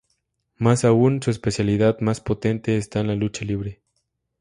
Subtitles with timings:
[0.57, 3.83] Más aún, su especialidad más potente está en la lucha libre.